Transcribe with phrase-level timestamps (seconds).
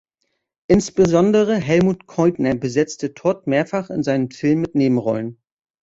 [0.65, 5.37] Insbesondere Helmut Käutner besetzte Todd mehrfach in seinen Filmen mit Nebenrollen.